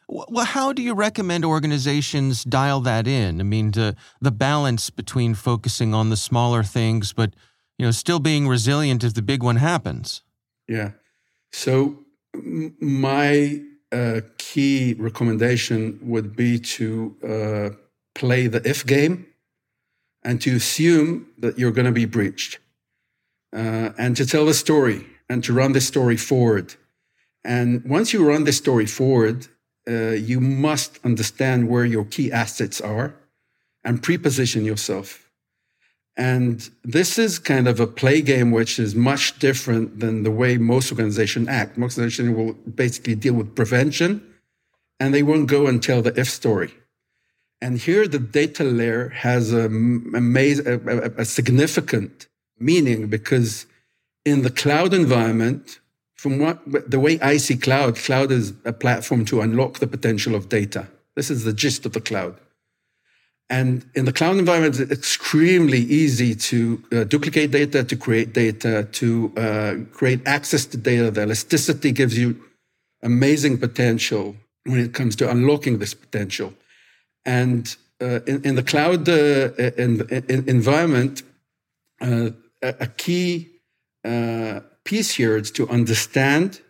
Well, 0.10 0.46
how 0.46 0.72
do 0.72 0.82
you 0.82 0.94
recommend 0.94 1.44
organizations 1.44 2.44
dial 2.44 2.80
that 2.82 3.08
in? 3.08 3.42
I 3.42 3.44
mean, 3.44 3.72
the 3.72 3.96
the 4.22 4.32
balance 4.32 4.90
between 4.90 5.36
focusing 5.36 5.94
on 5.94 6.10
the 6.10 6.16
smaller 6.16 6.64
things, 6.64 7.12
but 7.12 7.34
you 7.78 7.86
know, 7.86 7.92
still 7.92 8.20
being 8.20 8.48
resilient 8.48 9.04
if 9.04 9.14
the 9.14 9.22
big 9.22 9.44
one 9.44 9.58
happens. 9.58 10.24
Yeah. 10.68 10.92
So 11.52 12.06
my 12.80 13.62
uh, 13.92 14.22
key 14.38 14.96
recommendation 14.98 16.00
would 16.02 16.36
be 16.36 16.60
to 16.60 17.16
uh, 17.24 17.76
play 18.16 18.48
the 18.48 18.62
if 18.68 18.86
game 18.86 19.28
and 20.24 20.42
to 20.42 20.56
assume 20.56 21.28
that 21.38 21.58
you're 21.58 21.72
going 21.72 21.86
to 21.86 21.92
be 21.92 22.06
breached 22.06 22.60
uh, 23.54 23.90
and 23.98 24.16
to 24.18 24.26
tell 24.26 24.46
the 24.46 24.54
story 24.54 25.06
and 25.30 25.44
to 25.44 25.54
run 25.54 25.74
the 25.74 25.82
story 25.82 26.18
forward. 26.18 26.76
And 27.44 27.84
once 27.86 28.12
you 28.14 28.28
run 28.28 28.44
the 28.44 28.52
story 28.52 28.86
forward, 28.86 29.48
uh, 29.88 30.12
you 30.12 30.42
must 30.42 31.00
understand 31.06 31.70
where 31.70 31.86
your 31.86 32.04
key 32.04 32.32
assets 32.32 32.82
are 32.82 33.16
and 33.84 34.04
pre-position 34.04 34.66
yourself. 34.66 35.27
And 36.18 36.68
this 36.84 37.20
is 37.20 37.38
kind 37.38 37.68
of 37.68 37.80
a 37.80 37.86
play 37.86 38.22
game 38.22 38.52
which 38.52 38.80
is 38.80 38.96
much 38.96 39.38
different 39.38 40.00
than 40.00 40.24
the 40.24 40.32
way 40.32 40.58
most 40.58 40.92
organizations 40.92 41.48
act. 41.48 41.78
Most 41.78 41.98
organizations 41.98 42.36
will 42.36 42.54
basically 42.54 43.14
deal 43.14 43.36
with 43.36 43.56
prevention 43.56 44.24
and 45.00 45.14
they 45.14 45.22
won't 45.22 45.48
go 45.48 45.68
and 45.68 45.82
tell 45.82 46.02
the 46.02 46.20
if 46.20 46.28
story. 46.28 46.74
And 47.62 47.78
here 47.78 48.08
the 48.08 48.20
data 48.20 48.64
layer 48.64 49.10
has 49.10 49.54
a, 49.54 49.66
a, 49.66 51.22
a 51.22 51.26
significant 51.26 52.28
meaning 52.60 53.08
because 53.08 53.68
in 54.26 54.42
the 54.42 54.50
cloud 54.50 54.96
environment, 54.96 55.80
from 56.16 56.40
what 56.40 56.90
the 56.90 57.00
way 57.00 57.20
I 57.20 57.38
see 57.38 57.58
cloud, 57.58 57.96
cloud 57.96 58.32
is 58.32 58.54
a 58.66 58.74
platform 58.74 59.24
to 59.26 59.42
unlock 59.42 59.80
the 59.80 59.88
potential 59.88 60.34
of 60.34 60.50
data. 60.50 60.88
This 61.16 61.30
is 61.30 61.44
the 61.44 61.54
gist 61.54 61.86
of 61.86 61.94
the 61.94 62.02
cloud. 62.02 62.40
And 63.50 63.86
in 63.96 64.04
the 64.06 64.12
cloud 64.12 64.38
environment, 64.38 64.78
it's 64.80 64.92
extremely 64.92 65.80
easy 65.80 66.36
to 66.36 66.84
uh, 66.92 67.04
duplicate 67.06 67.52
data, 67.52 67.84
to 67.84 67.96
create 67.96 68.34
data, 68.34 68.88
to 68.92 69.32
uh, 69.38 69.76
create 69.94 70.22
access 70.26 70.66
to 70.66 70.78
data. 70.78 71.12
The 71.12 71.24
elasticity 71.24 71.94
gives 71.94 72.18
you 72.18 72.44
amazing 73.04 73.58
potential 73.60 74.36
when 74.66 74.80
it 74.80 74.94
comes 74.94 75.16
to 75.18 75.30
unlocking 75.30 75.78
this 75.80 75.94
potential. 75.94 76.54
And 77.26 77.74
uh, 78.02 78.20
in, 78.28 78.44
in, 78.44 78.56
the 78.56 78.64
cloud 78.64 79.08
uh, 79.08 79.54
in, 79.78 80.02
in 80.10 80.50
environment, 80.50 81.24
uh, 82.02 82.32
a, 82.62 82.88
key 82.88 83.50
uh, 84.04 84.60
piece 84.84 85.16
here 85.16 85.38
is 85.38 85.52
to 85.52 85.68
understand 85.70 86.62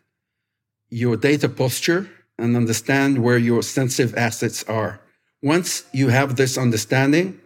your 0.89 1.17
data 1.17 1.49
posture 1.49 2.09
and 2.37 2.55
understand 2.55 3.23
where 3.23 3.37
your 3.37 3.61
sensitive 3.63 4.15
assets 4.15 4.63
are. 4.65 5.01
Once 5.41 5.85
you 5.93 6.09
have 6.09 6.35
this 6.35 6.57
understanding, 6.57 7.39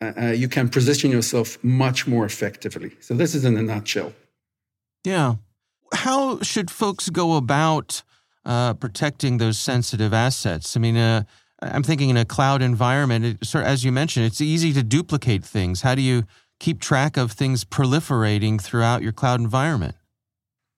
uh, 0.00 0.12
uh, 0.16 0.26
you 0.26 0.48
can 0.48 0.68
position 0.68 1.10
yourself 1.10 1.62
much 1.62 2.06
more 2.06 2.24
effectively. 2.24 2.92
So, 3.00 3.14
this 3.14 3.34
is 3.34 3.44
in 3.44 3.56
a 3.56 3.62
nutshell. 3.62 4.12
Yeah. 5.04 5.36
How 5.92 6.40
should 6.40 6.70
folks 6.70 7.10
go 7.10 7.36
about 7.36 8.02
uh, 8.44 8.74
protecting 8.74 9.38
those 9.38 9.58
sensitive 9.58 10.14
assets? 10.14 10.76
I 10.76 10.80
mean, 10.80 10.96
uh, 10.96 11.24
I'm 11.60 11.82
thinking 11.82 12.10
in 12.10 12.16
a 12.16 12.24
cloud 12.24 12.62
environment, 12.62 13.24
it, 13.24 13.54
as 13.54 13.84
you 13.84 13.92
mentioned, 13.92 14.26
it's 14.26 14.40
easy 14.40 14.72
to 14.72 14.82
duplicate 14.82 15.44
things. 15.44 15.82
How 15.82 15.94
do 15.94 16.02
you 16.02 16.24
keep 16.58 16.80
track 16.80 17.16
of 17.16 17.32
things 17.32 17.64
proliferating 17.64 18.60
throughout 18.60 19.02
your 19.02 19.12
cloud 19.12 19.40
environment? 19.40 19.96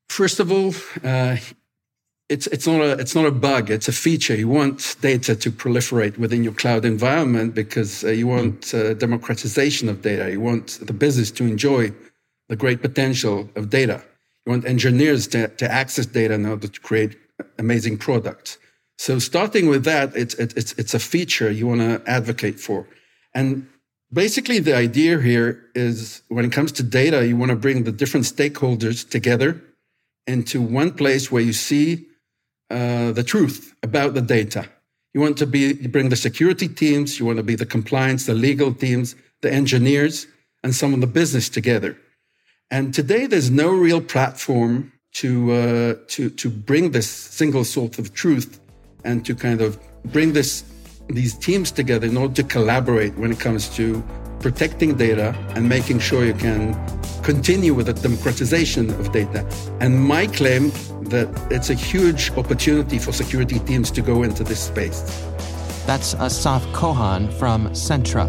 First 0.09 0.41
of 0.41 0.51
all, 0.51 0.75
uh, 1.05 1.37
it's 2.33 2.47
it's 2.47 2.67
not 2.67 2.81
a 2.81 2.91
it's 3.03 3.15
not 3.15 3.27
a 3.27 3.31
bug. 3.49 3.71
It's 3.71 3.89
a 3.89 3.93
feature. 4.07 4.35
You 4.35 4.49
want 4.49 4.97
data 5.01 5.33
to 5.37 5.49
proliferate 5.63 6.17
within 6.19 6.43
your 6.47 6.55
cloud 6.63 6.85
environment 6.85 7.55
because 7.55 7.93
uh, 8.05 8.09
you 8.09 8.27
want 8.27 8.73
uh, 8.75 8.95
democratization 8.95 9.89
of 9.89 9.97
data. 10.01 10.31
You 10.31 10.41
want 10.41 10.67
the 10.89 10.97
business 11.05 11.31
to 11.33 11.45
enjoy 11.45 11.93
the 12.49 12.57
great 12.57 12.81
potential 12.81 13.37
of 13.55 13.69
data. 13.69 14.03
You 14.45 14.53
want 14.53 14.65
engineers 14.65 15.27
to, 15.29 15.49
to 15.49 15.71
access 15.71 16.07
data 16.07 16.35
in 16.35 16.47
order 16.47 16.69
to 16.69 16.81
create 16.81 17.13
amazing 17.59 17.99
products. 17.99 18.59
So 18.97 19.19
starting 19.19 19.69
with 19.69 19.85
that, 19.85 20.17
it's 20.17 20.35
it's 20.35 20.73
it's 20.81 20.95
a 20.95 21.03
feature 21.15 21.51
you 21.51 21.67
want 21.67 21.81
to 21.81 22.03
advocate 22.19 22.59
for, 22.59 22.87
and 23.35 23.67
basically 24.23 24.59
the 24.59 24.75
idea 24.75 25.21
here 25.21 25.51
is 25.75 26.23
when 26.29 26.45
it 26.47 26.53
comes 26.53 26.73
to 26.73 26.83
data, 26.83 27.27
you 27.27 27.37
want 27.37 27.51
to 27.51 27.57
bring 27.57 27.85
the 27.85 27.93
different 27.93 28.27
stakeholders 28.27 28.99
together 29.17 29.61
into 30.27 30.63
one 30.63 30.93
place 30.93 31.31
where 31.33 31.43
you 31.43 31.53
see 31.53 32.07
uh, 32.73 33.13
the 33.13 33.23
truth 33.23 33.75
about 33.83 34.15
the 34.15 34.23
data. 34.23 34.69
You 35.15 35.21
want 35.21 35.37
to 35.39 35.47
be 35.47 35.75
you 35.83 35.89
bring 35.89 36.09
the 36.09 36.17
security 36.17 36.69
teams, 36.69 37.19
you 37.19 37.27
want 37.27 37.37
to 37.37 37.43
be 37.43 37.55
the 37.55 37.67
compliance, 37.67 38.27
the 38.27 38.35
legal 38.35 38.73
teams, 38.73 39.15
the 39.43 39.53
engineers, 39.53 40.27
and 40.65 40.75
some 40.75 40.95
of 40.95 41.01
the 41.01 41.07
business 41.07 41.49
together. 41.49 41.97
And 42.71 42.95
today, 42.95 43.27
there's 43.27 43.51
no 43.51 43.71
real 43.71 44.01
platform 44.01 44.93
to 45.21 45.53
uh, 45.53 45.95
to 46.09 46.31
to 46.31 46.49
bring 46.49 46.93
this 46.93 47.09
single 47.11 47.65
source 47.65 47.99
of 47.99 48.15
truth 48.15 48.59
and 49.05 49.25
to 49.27 49.35
kind 49.35 49.61
of 49.61 49.79
bring 50.07 50.33
this 50.33 50.65
these 51.09 51.35
teams 51.35 51.71
together 51.71 52.07
in 52.07 52.17
order 52.17 52.35
to 52.35 52.43
collaborate 52.45 53.15
when 53.19 53.31
it 53.31 53.39
comes 53.39 53.69
to 53.77 54.03
protecting 54.41 54.97
data 54.97 55.37
and 55.55 55.69
making 55.69 55.99
sure 55.99 56.25
you 56.25 56.35
can 56.35 56.75
continue 57.23 57.75
with 57.75 57.87
the 57.87 57.93
democratization 57.93 58.91
of 59.01 59.13
data. 59.13 59.47
And 59.81 60.01
my 60.01 60.27
claim 60.27 60.73
that 61.11 61.29
it's 61.51 61.71
a 61.71 61.75
huge 61.75 62.31
opportunity 62.33 62.99
for 62.99 63.13
security 63.13 63.59
teams 63.61 63.91
to 63.93 64.03
go 64.03 64.23
into 64.23 64.45
this 64.45 64.61
space. 64.61 65.01
That's 65.87 66.15
Asaf 66.15 66.65
Kochan 66.69 67.33
from 67.33 67.69
Sentra. 67.71 68.29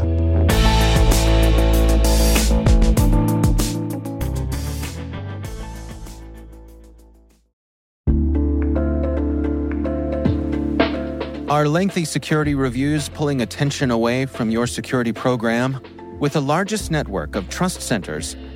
Are 11.49 11.67
lengthy 11.67 12.03
security 12.03 12.55
reviews 12.55 13.09
pulling 13.09 13.41
attention 13.41 13.91
away 13.91 14.25
from 14.25 14.49
your 14.49 14.65
security 14.65 15.13
program? 15.13 15.79
With 16.19 16.33
the 16.33 16.41
largest 16.41 16.89
network 16.89 17.35
of 17.35 17.47
trust 17.47 17.81
centers, 17.81 18.35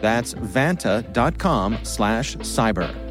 That's 0.00 0.34
vanta.com 0.34 1.78
slash 1.82 2.36
cyber. 2.36 3.06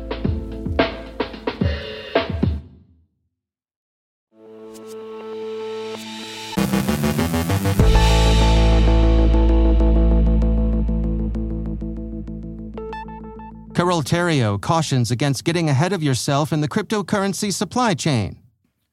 Carole 13.75 14.03
Theriault 14.03 14.61
cautions 14.61 15.11
against 15.11 15.43
getting 15.43 15.69
ahead 15.69 15.91
of 15.91 16.01
yourself 16.01 16.53
in 16.53 16.61
the 16.61 16.67
cryptocurrency 16.67 17.51
supply 17.51 17.93
chain. 17.93 18.39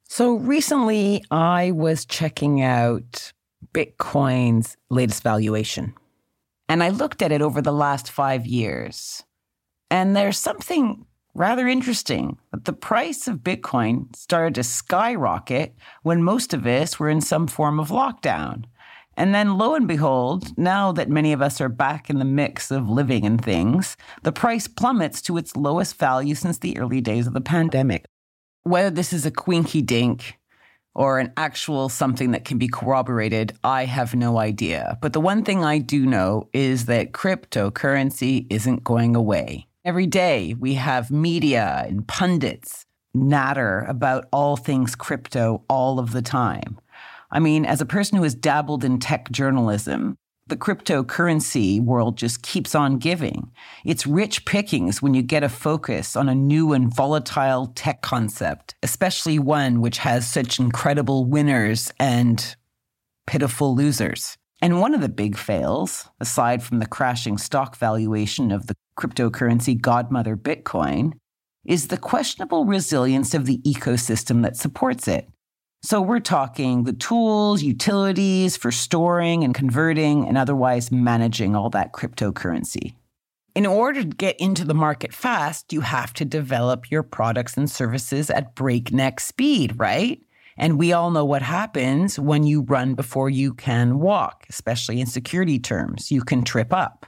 So 0.09 0.35
recently, 0.35 1.23
I 1.31 1.71
was 1.71 2.05
checking 2.05 2.61
out 2.61 3.33
Bitcoin's 3.73 4.77
latest 4.91 5.23
valuation. 5.23 5.95
And 6.73 6.83
I 6.83 6.89
looked 6.89 7.21
at 7.21 7.33
it 7.33 7.43
over 7.43 7.61
the 7.61 7.71
last 7.71 8.11
five 8.11 8.47
years. 8.47 9.23
And 9.91 10.17
there's 10.17 10.39
something 10.39 11.05
rather 11.35 11.69
interesting 11.69 12.39
that 12.51 12.65
the 12.65 12.73
price 12.73 13.29
of 13.29 13.45
Bitcoin 13.45 14.17
started 14.17 14.55
to 14.55 14.63
skyrocket 14.63 15.75
when 16.03 16.23
most 16.23 16.55
of 16.55 16.67
us 16.67 16.99
were 16.99 17.11
in 17.11 17.21
some 17.21 17.47
form 17.47 17.79
of 17.79 17.91
lockdown. 17.91 18.65
And 19.19 19.35
then 19.35 19.59
lo 19.59 19.75
and 19.75 19.87
behold, 19.87 20.57
now 20.57 20.93
that 20.93 21.11
many 21.11 21.35
of 21.35 21.43
us 21.43 21.61
are 21.61 21.69
back 21.69 22.09
in 22.09 22.19
the 22.19 22.25
mix 22.25 22.71
of 22.71 22.89
living 22.89 23.27
and 23.27 23.45
things, 23.45 23.99
the 24.23 24.33
price 24.33 24.67
plummets 24.67 25.21
to 25.23 25.37
its 25.37 25.55
lowest 25.55 25.99
value 25.99 26.35
since 26.35 26.57
the 26.57 26.79
early 26.79 27.03
days 27.03 27.27
of 27.27 27.35
the 27.35 27.43
pandemic. 27.43 28.07
Whether 28.63 28.89
this 28.89 29.13
is 29.13 29.27
a 29.27 29.31
quinky 29.31 29.83
dink 29.83 30.39
or 30.95 31.19
an 31.19 31.33
actual 31.37 31.89
something 31.89 32.33
that 32.33 32.45
can 32.45 32.59
be 32.59 32.69
corroborated, 32.69 33.55
I 33.65 33.85
have 33.87 34.15
no 34.15 34.39
idea. 34.39 34.99
But 35.01 35.13
the 35.13 35.21
one 35.21 35.45
thing 35.45 35.65
I 35.65 35.79
do 35.79 36.05
know 36.07 36.49
is 36.53 36.87
that 36.87 37.13
cryptocurrency 37.13 38.47
isn't 38.51 38.85
going 38.85 39.17
away. 39.17 39.67
Every 39.85 40.07
day 40.07 40.55
we 40.59 40.75
have 40.75 41.11
media 41.11 41.85
and 41.89 42.07
pundits 42.07 42.87
natter 43.15 43.85
about 43.89 44.27
all 44.33 44.57
things 44.57 44.95
crypto 44.95 45.63
all 45.69 45.99
of 45.99 46.13
the 46.13 46.23
time. 46.23 46.79
I 47.31 47.41
mean, 47.41 47.65
as 47.65 47.81
a 47.81 47.87
person 47.87 48.19
who 48.19 48.25
has 48.25 48.35
dabbled 48.35 48.85
in 48.85 48.99
tech 48.99 49.31
journalism, 49.31 50.19
the 50.53 50.59
cryptocurrency 50.59 51.83
world 51.83 52.19
just 52.19 52.43
keeps 52.43 52.75
on 52.75 52.99
giving. 52.99 53.51
It's 53.87 54.07
rich 54.07 54.45
pickings 54.45 55.01
when 55.01 55.15
you 55.15 55.23
get 55.23 55.43
a 55.43 55.49
focus 55.49 56.15
on 56.15 56.29
a 56.29 56.35
new 56.35 56.75
and 56.75 56.95
volatile 56.95 57.73
tech 57.75 58.03
concept, 58.03 58.75
especially 58.83 59.39
one 59.39 59.81
which 59.81 59.97
has 59.97 60.31
such 60.31 60.61
incredible 60.61 61.25
winners 61.25 61.91
and 61.99 62.55
pitiful 63.27 63.75
losers. 63.75 64.37
And 64.61 64.79
one 64.79 64.93
of 64.93 65.01
the 65.01 65.09
big 65.09 65.39
fails, 65.39 66.11
aside 66.21 66.63
from 66.63 66.81
the 66.81 66.87
crashing 66.87 67.39
stock 67.39 67.75
valuation 67.79 68.53
of 68.53 68.67
the 68.67 68.75
cryptocurrency 68.99 69.81
godmother 69.81 70.37
Bitcoin, 70.37 71.13
is 71.65 71.89
the 71.89 71.97
questionable 71.97 72.67
resilience 72.67 73.33
of 73.33 73.47
the 73.47 73.57
ecosystem 73.63 74.43
that 74.43 74.59
supports 74.59 75.09
it. 75.09 75.31
So 75.85 76.01
we're 76.01 76.21
talking 76.21 76.85
the 76.85 76.93
tools, 76.93 77.61
utilities 77.61 78.57
for 78.57 78.71
storing 78.71 79.43
and 79.43 79.53
converting 79.53 80.29
and 80.29 80.39
otherwise 80.39 80.93
managing 80.93 81.57
all 81.57 81.71
that 81.71 81.93
cryptocurrency. 81.93 82.95
In 83.57 83.67
order 83.67 84.03
to 84.03 84.09
get 84.09 84.39
into 84.39 84.65
the 84.65 84.75
market 84.75 85.13
fast, 85.13 85.73
you 85.73 85.81
have 85.81 86.15
to 86.15 86.25
develop 86.25 86.89
your 86.91 87.03
products 87.03 87.57
and 87.57 87.69
services 87.69 88.31
at 88.31 88.55
breakneck 88.55 89.19
speed, 89.19 89.75
right? 89.77 90.23
And 90.57 90.79
we 90.79 90.93
all 90.93 91.11
know 91.11 91.25
what 91.25 91.43
happens 91.43 92.17
when 92.17 92.45
you 92.45 92.63
run 92.63 92.95
before 92.95 93.29
you 93.29 93.53
can 93.53 93.99
walk, 93.99 94.47
especially 94.49 95.01
in 95.01 95.07
security 95.07 95.59
terms. 95.59 96.13
You 96.13 96.23
can 96.23 96.45
trip 96.45 96.73
up. 96.73 97.07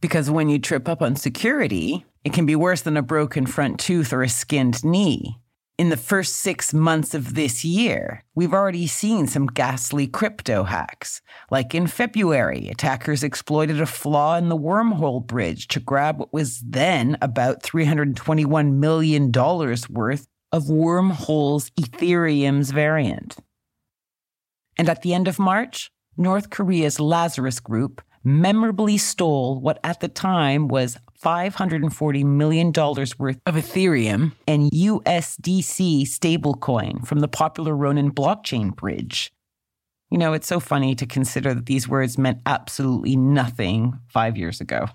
Because 0.00 0.30
when 0.30 0.48
you 0.48 0.60
trip 0.60 0.88
up 0.88 1.02
on 1.02 1.16
security, 1.16 2.06
it 2.22 2.32
can 2.32 2.46
be 2.46 2.54
worse 2.54 2.82
than 2.82 2.96
a 2.96 3.02
broken 3.02 3.44
front 3.44 3.80
tooth 3.80 4.12
or 4.12 4.22
a 4.22 4.28
skinned 4.28 4.84
knee 4.84 5.36
in 5.78 5.90
the 5.90 5.96
first 5.96 6.36
six 6.36 6.74
months 6.74 7.14
of 7.14 7.34
this 7.34 7.64
year, 7.64 8.24
we've 8.34 8.52
already 8.52 8.88
seen 8.88 9.28
some 9.28 9.46
ghastly 9.46 10.08
crypto 10.08 10.64
hacks. 10.64 11.22
Like 11.52 11.72
in 11.72 11.86
February, 11.86 12.68
attackers 12.68 13.22
exploited 13.22 13.80
a 13.80 13.86
flaw 13.86 14.36
in 14.36 14.48
the 14.48 14.58
wormhole 14.58 15.24
bridge 15.24 15.68
to 15.68 15.78
grab 15.78 16.18
what 16.18 16.32
was 16.32 16.60
then 16.66 17.16
about 17.22 17.62
$321 17.62 18.72
million 18.74 19.30
worth 19.30 20.26
of 20.50 20.64
Wormhole's 20.64 21.70
Ethereum's 21.70 22.72
variant. 22.72 23.36
And 24.76 24.88
at 24.88 25.02
the 25.02 25.14
end 25.14 25.28
of 25.28 25.38
March, 25.38 25.92
North 26.16 26.50
Korea's 26.50 26.98
Lazarus 26.98 27.60
Group 27.60 28.02
memorably 28.24 28.98
stole 28.98 29.60
what 29.60 29.78
at 29.84 30.00
the 30.00 30.08
time 30.08 30.68
was 30.68 30.98
$540 31.22 32.24
million 32.24 32.72
worth 32.72 33.40
of 33.46 33.54
Ethereum 33.54 34.32
and 34.46 34.70
USDC 34.70 36.02
stablecoin 36.02 37.06
from 37.06 37.20
the 37.20 37.28
popular 37.28 37.74
Ronin 37.74 38.12
blockchain 38.12 38.74
bridge. 38.74 39.32
You 40.10 40.18
know, 40.18 40.32
it's 40.32 40.46
so 40.46 40.60
funny 40.60 40.94
to 40.94 41.06
consider 41.06 41.54
that 41.54 41.66
these 41.66 41.88
words 41.88 42.16
meant 42.16 42.40
absolutely 42.46 43.16
nothing 43.16 43.98
five 44.08 44.36
years 44.36 44.60
ago. 44.60 44.86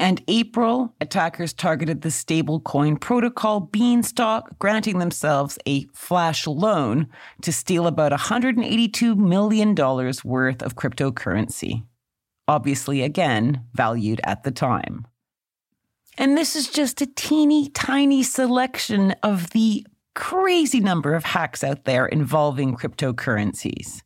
And 0.00 0.24
April, 0.26 0.92
attackers 1.00 1.52
targeted 1.52 2.02
the 2.02 2.08
stablecoin 2.08 3.00
protocol 3.00 3.60
Beanstalk, 3.60 4.58
granting 4.58 4.98
themselves 4.98 5.56
a 5.66 5.84
flash 5.92 6.48
loan 6.48 7.06
to 7.42 7.52
steal 7.52 7.86
about 7.86 8.10
$182 8.10 9.16
million 9.16 9.74
worth 9.76 10.62
of 10.62 10.74
cryptocurrency 10.74 11.84
obviously, 12.48 13.02
again, 13.02 13.64
valued 13.72 14.20
at 14.24 14.42
the 14.42 14.50
time. 14.50 15.06
And 16.16 16.36
this 16.36 16.54
is 16.54 16.68
just 16.68 17.00
a 17.00 17.06
teeny 17.06 17.68
tiny 17.70 18.22
selection 18.22 19.12
of 19.22 19.50
the 19.50 19.86
crazy 20.14 20.80
number 20.80 21.14
of 21.14 21.24
hacks 21.24 21.64
out 21.64 21.84
there 21.84 22.06
involving 22.06 22.76
cryptocurrencies. 22.76 24.02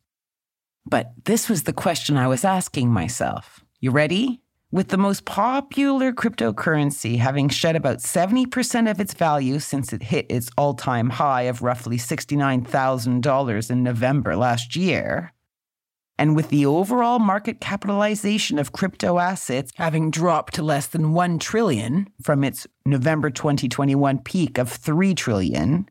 But 0.85 1.11
this 1.25 1.47
was 1.47 1.63
the 1.63 1.73
question 1.73 2.17
I 2.17 2.27
was 2.27 2.43
asking 2.43 2.89
myself. 2.89 3.63
You 3.79 3.91
ready? 3.91 4.41
With 4.71 4.89
the 4.89 4.97
most 4.97 5.25
popular 5.25 6.11
cryptocurrency 6.11 7.17
having 7.17 7.49
shed 7.49 7.75
about 7.75 7.99
70% 7.99 8.89
of 8.89 8.99
its 8.99 9.13
value 9.13 9.59
since 9.59 9.93
it 9.93 10.03
hit 10.03 10.27
its 10.29 10.49
all 10.57 10.73
time 10.73 11.09
high 11.09 11.43
of 11.43 11.61
roughly 11.61 11.97
$69,000 11.97 13.71
in 13.71 13.83
November 13.83 14.35
last 14.35 14.75
year, 14.75 15.31
and 16.19 16.35
with 16.35 16.49
the 16.49 16.65
overall 16.65 17.17
market 17.17 17.61
capitalization 17.61 18.59
of 18.59 18.73
crypto 18.73 19.19
assets 19.19 19.71
having 19.75 20.11
dropped 20.11 20.53
to 20.53 20.61
less 20.61 20.85
than 20.87 21.13
1 21.13 21.39
trillion 21.39 22.09
from 22.21 22.43
its 22.43 22.67
November 22.85 23.29
2021 23.29 24.19
peak 24.19 24.57
of 24.57 24.69
3 24.69 25.15
trillion, 25.15 25.89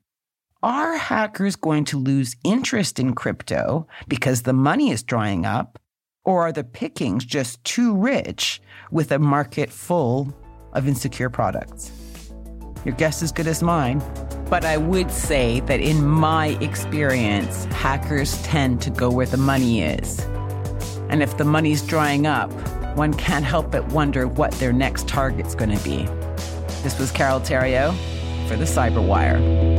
are 0.62 0.98
hackers 0.98 1.56
going 1.56 1.86
to 1.86 1.98
lose 1.98 2.36
interest 2.44 2.98
in 2.98 3.14
crypto 3.14 3.88
because 4.06 4.42
the 4.42 4.52
money 4.52 4.90
is 4.90 5.02
drying 5.02 5.46
up? 5.46 5.78
Or 6.24 6.46
are 6.46 6.52
the 6.52 6.62
pickings 6.62 7.24
just 7.24 7.64
too 7.64 7.96
rich 7.96 8.60
with 8.90 9.10
a 9.10 9.18
market 9.18 9.70
full 9.70 10.36
of 10.74 10.86
insecure 10.86 11.30
products? 11.30 11.90
Your 12.88 12.96
guess 12.96 13.18
is 13.18 13.24
as 13.24 13.32
good 13.32 13.46
as 13.46 13.62
mine. 13.62 14.02
But 14.48 14.64
I 14.64 14.78
would 14.78 15.10
say 15.10 15.60
that 15.60 15.78
in 15.78 16.06
my 16.06 16.56
experience, 16.62 17.66
hackers 17.66 18.42
tend 18.44 18.80
to 18.80 18.88
go 18.88 19.10
where 19.10 19.26
the 19.26 19.36
money 19.36 19.82
is. 19.82 20.18
And 21.10 21.22
if 21.22 21.36
the 21.36 21.44
money's 21.44 21.86
drying 21.86 22.26
up, 22.26 22.50
one 22.96 23.12
can't 23.12 23.44
help 23.44 23.70
but 23.70 23.86
wonder 23.88 24.26
what 24.26 24.52
their 24.52 24.72
next 24.72 25.06
target's 25.06 25.54
going 25.54 25.76
to 25.76 25.84
be. 25.84 26.04
This 26.82 26.98
was 26.98 27.12
Carole 27.12 27.40
Theriault 27.40 27.94
for 28.48 28.56
the 28.56 28.64
Cyberwire. 28.64 29.77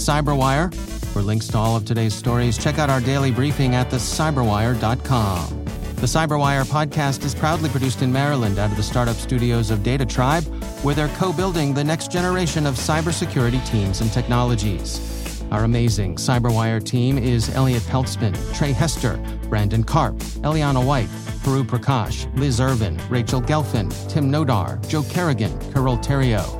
Cyberwire. 0.00 0.74
For 1.12 1.22
links 1.22 1.46
to 1.48 1.58
all 1.58 1.76
of 1.76 1.84
today's 1.84 2.14
stories, 2.14 2.56
check 2.56 2.78
out 2.78 2.88
our 2.88 3.00
daily 3.00 3.30
briefing 3.30 3.74
at 3.74 3.90
thecyberwire.com. 3.90 5.64
The 5.96 6.06
Cyberwire 6.06 6.64
podcast 6.64 7.24
is 7.24 7.34
proudly 7.34 7.68
produced 7.68 8.00
in 8.00 8.10
Maryland 8.10 8.58
out 8.58 8.70
of 8.70 8.76
the 8.78 8.82
startup 8.82 9.16
studios 9.16 9.70
of 9.70 9.82
Data 9.82 10.06
Tribe, 10.06 10.44
where 10.82 10.94
they're 10.94 11.08
co 11.08 11.32
building 11.32 11.74
the 11.74 11.84
next 11.84 12.10
generation 12.10 12.66
of 12.66 12.76
cybersecurity 12.76 13.64
teams 13.66 14.00
and 14.00 14.10
technologies. 14.10 15.44
Our 15.50 15.64
amazing 15.64 16.14
Cyberwire 16.16 16.82
team 16.82 17.18
is 17.18 17.54
Elliot 17.54 17.82
Peltzman, 17.82 18.34
Trey 18.54 18.72
Hester, 18.72 19.18
Brandon 19.48 19.82
Karp, 19.82 20.16
Eliana 20.44 20.82
White, 20.82 21.08
Puru 21.42 21.64
Prakash, 21.64 22.32
Liz 22.38 22.60
Irvin, 22.60 22.98
Rachel 23.10 23.42
Gelfand, 23.42 23.92
Tim 24.08 24.30
Nodar, 24.30 24.86
Joe 24.88 25.02
Kerrigan, 25.02 25.58
Carole 25.72 25.98
Theriault, 25.98 26.59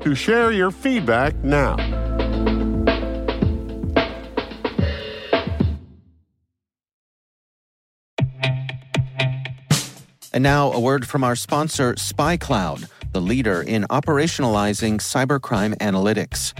to 0.00 0.14
share 0.14 0.52
your 0.52 0.70
feedback 0.70 1.34
now. 1.42 1.76
And 10.32 10.42
now, 10.44 10.70
a 10.70 10.78
word 10.78 11.08
from 11.08 11.24
our 11.24 11.34
sponsor, 11.34 11.94
SpyCloud, 11.94 12.88
the 13.12 13.20
leader 13.20 13.62
in 13.62 13.84
operationalizing 13.90 14.98
cybercrime 15.00 15.74
analytics. 15.78 16.52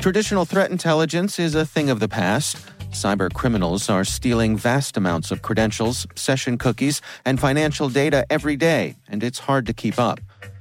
Traditional 0.00 0.44
threat 0.44 0.70
intelligence 0.70 1.38
is 1.38 1.54
a 1.54 1.66
thing 1.66 1.90
of 1.90 2.00
the 2.00 2.08
past. 2.08 2.56
Cyber 2.90 3.32
criminals 3.32 3.88
are 3.88 4.04
stealing 4.04 4.56
vast 4.56 4.96
amounts 4.96 5.30
of 5.30 5.42
credentials, 5.42 6.06
session 6.16 6.58
cookies, 6.58 7.00
and 7.24 7.38
financial 7.38 7.88
data 7.88 8.26
every 8.30 8.56
day, 8.56 8.96
and 9.08 9.22
it's 9.22 9.38
hard 9.38 9.66
to 9.66 9.72
keep 9.72 9.98
up. 9.98 10.18